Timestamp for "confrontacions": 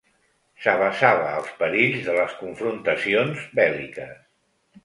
2.41-3.45